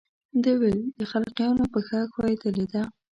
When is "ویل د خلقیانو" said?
0.59-1.63